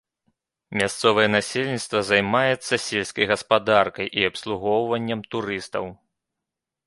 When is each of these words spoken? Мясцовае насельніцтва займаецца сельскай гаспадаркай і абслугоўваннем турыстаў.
Мясцовае 0.81 1.25
насельніцтва 1.33 1.99
займаецца 2.11 2.73
сельскай 2.87 3.25
гаспадаркай 3.33 4.07
і 4.21 4.27
абслугоўваннем 4.29 5.19
турыстаў. 5.35 5.85